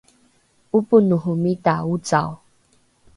’oponohomita 0.77 1.73
ocao 1.91 2.31